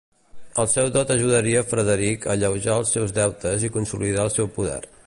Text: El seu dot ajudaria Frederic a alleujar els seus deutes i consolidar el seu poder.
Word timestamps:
El 0.61 0.69
seu 0.71 0.89
dot 0.95 1.13
ajudaria 1.15 1.61
Frederic 1.73 2.27
a 2.29 2.33
alleujar 2.37 2.79
els 2.81 2.95
seus 2.97 3.15
deutes 3.21 3.69
i 3.69 3.73
consolidar 3.79 4.27
el 4.29 4.35
seu 4.41 4.53
poder. 4.61 4.83